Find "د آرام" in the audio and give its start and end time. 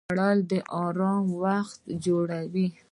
0.51-1.25